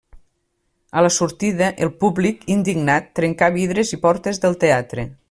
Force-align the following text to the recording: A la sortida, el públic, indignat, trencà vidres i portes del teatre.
A 0.91 1.03
la 1.07 1.11
sortida, 1.17 1.67
el 1.87 1.93
públic, 2.05 2.43
indignat, 2.57 3.13
trencà 3.21 3.51
vidres 3.59 3.97
i 3.99 4.01
portes 4.07 4.43
del 4.47 4.63
teatre. 4.65 5.11